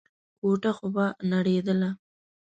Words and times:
کوټه 0.39 0.71
خو 0.77 0.87
به 0.95 1.05
نړېدله. 1.31 1.89